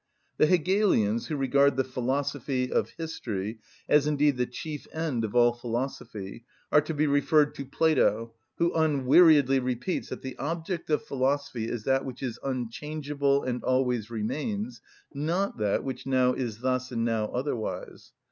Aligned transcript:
The 0.37 0.47
Hegelians, 0.47 1.27
who 1.27 1.35
regard 1.37 1.75
the 1.77 1.83
philosophy 1.83 2.71
of 2.71 2.89
history 2.97 3.59
as 3.87 4.07
indeed 4.07 4.35
the 4.37 4.47
chief 4.47 4.87
end 4.91 5.23
of 5.23 5.35
all 5.35 5.53
philosophy, 5.53 6.43
are 6.71 6.81
to 6.81 6.93
be 6.95 7.05
referred 7.05 7.53
to 7.53 7.65
Plato, 7.67 8.33
who 8.57 8.73
unweariedly 8.73 9.59
repeats 9.59 10.09
that 10.09 10.23
the 10.23 10.35
object 10.39 10.89
of 10.89 11.03
philosophy 11.05 11.69
is 11.69 11.83
that 11.83 12.03
which 12.03 12.23
is 12.23 12.39
unchangeable 12.43 13.43
and 13.43 13.63
always 13.63 14.09
remains, 14.09 14.81
not 15.13 15.59
that 15.59 15.83
which 15.83 16.07
now 16.07 16.33
is 16.33 16.61
thus 16.61 16.91
and 16.91 17.05
now 17.05 17.25
otherwise. 17.25 18.11